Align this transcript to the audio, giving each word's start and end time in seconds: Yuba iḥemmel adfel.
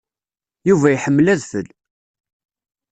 Yuba 0.69 0.87
iḥemmel 0.91 1.27
adfel. 1.35 1.67